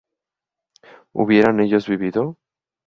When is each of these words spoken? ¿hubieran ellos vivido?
¿hubieran 1.13 1.59
ellos 1.59 1.87
vivido? 1.87 2.39